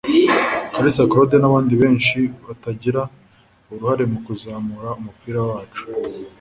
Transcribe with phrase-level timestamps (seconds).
[0.73, 3.01] Kalisa Claude n’abandi benshi batagira
[3.71, 5.83] uruhare mu kuzamura umupira wacu